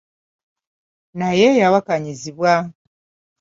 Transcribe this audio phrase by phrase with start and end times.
[1.19, 2.53] Naye yawakanyizibwa.